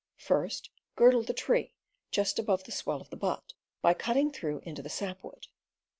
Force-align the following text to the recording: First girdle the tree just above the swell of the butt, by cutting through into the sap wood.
First 0.17 0.71
girdle 0.95 1.21
the 1.21 1.31
tree 1.31 1.75
just 2.09 2.39
above 2.39 2.63
the 2.63 2.71
swell 2.71 3.01
of 3.01 3.11
the 3.11 3.15
butt, 3.15 3.53
by 3.83 3.93
cutting 3.93 4.31
through 4.31 4.61
into 4.63 4.81
the 4.81 4.89
sap 4.89 5.23
wood. 5.23 5.45